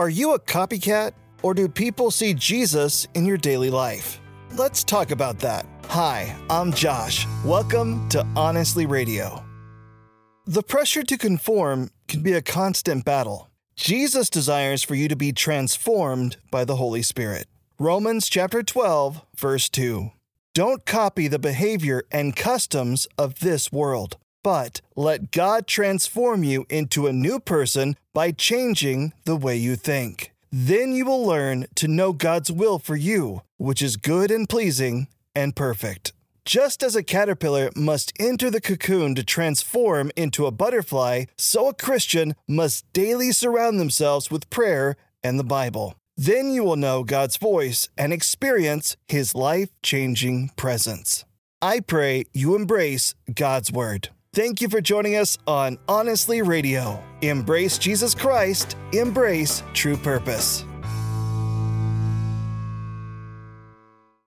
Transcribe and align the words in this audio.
Are 0.00 0.08
you 0.08 0.32
a 0.32 0.40
copycat, 0.40 1.12
or 1.42 1.52
do 1.52 1.68
people 1.68 2.10
see 2.10 2.32
Jesus 2.32 3.06
in 3.12 3.26
your 3.26 3.36
daily 3.36 3.68
life? 3.68 4.18
Let's 4.56 4.82
talk 4.82 5.10
about 5.10 5.38
that. 5.40 5.66
Hi, 5.88 6.34
I'm 6.48 6.72
Josh. 6.72 7.26
Welcome 7.44 8.08
to 8.08 8.26
Honestly 8.34 8.86
Radio. 8.86 9.44
The 10.46 10.62
pressure 10.62 11.02
to 11.02 11.18
conform 11.18 11.90
can 12.08 12.22
be 12.22 12.32
a 12.32 12.40
constant 12.40 13.04
battle. 13.04 13.50
Jesus 13.76 14.30
desires 14.30 14.82
for 14.82 14.94
you 14.94 15.06
to 15.06 15.16
be 15.16 15.32
transformed 15.32 16.38
by 16.50 16.64
the 16.64 16.76
Holy 16.76 17.02
Spirit. 17.02 17.46
Romans 17.78 18.26
chapter 18.30 18.62
12, 18.62 19.20
verse 19.36 19.68
2. 19.68 20.12
Don't 20.54 20.86
copy 20.86 21.28
the 21.28 21.38
behavior 21.38 22.04
and 22.10 22.34
customs 22.34 23.06
of 23.18 23.40
this 23.40 23.70
world, 23.70 24.16
but 24.42 24.80
let 24.96 25.30
God 25.30 25.66
transform 25.66 26.44
you 26.44 26.66
into 26.68 27.06
a 27.06 27.12
new 27.12 27.40
person 27.40 27.96
by 28.12 28.32
changing 28.32 29.12
the 29.24 29.36
way 29.36 29.56
you 29.56 29.76
think. 29.76 30.32
Then 30.52 30.92
you 30.92 31.04
will 31.04 31.24
learn 31.24 31.66
to 31.76 31.86
know 31.86 32.12
God's 32.12 32.50
will 32.50 32.78
for 32.78 32.96
you, 32.96 33.42
which 33.56 33.82
is 33.82 33.96
good 33.96 34.30
and 34.30 34.48
pleasing 34.48 35.06
and 35.34 35.54
perfect. 35.54 36.12
Just 36.44 36.82
as 36.82 36.96
a 36.96 37.02
caterpillar 37.02 37.70
must 37.76 38.12
enter 38.18 38.50
the 38.50 38.60
cocoon 38.60 39.14
to 39.14 39.22
transform 39.22 40.10
into 40.16 40.46
a 40.46 40.50
butterfly, 40.50 41.26
so 41.36 41.68
a 41.68 41.74
Christian 41.74 42.34
must 42.48 42.90
daily 42.92 43.30
surround 43.30 43.78
themselves 43.78 44.30
with 44.30 44.50
prayer 44.50 44.96
and 45.22 45.38
the 45.38 45.44
Bible. 45.44 45.94
Then 46.16 46.50
you 46.50 46.64
will 46.64 46.76
know 46.76 47.04
God's 47.04 47.36
voice 47.36 47.88
and 47.96 48.12
experience 48.12 48.96
His 49.06 49.34
life 49.34 49.68
changing 49.82 50.50
presence. 50.56 51.24
I 51.62 51.80
pray 51.80 52.24
you 52.32 52.56
embrace 52.56 53.14
God's 53.32 53.70
Word. 53.70 54.08
Thank 54.32 54.60
you 54.60 54.68
for 54.68 54.80
joining 54.80 55.16
us 55.16 55.36
on 55.48 55.76
Honestly 55.88 56.40
Radio. 56.40 57.02
Embrace 57.20 57.78
Jesus 57.78 58.14
Christ, 58.14 58.76
embrace 58.92 59.64
true 59.74 59.96
purpose. 59.96 60.64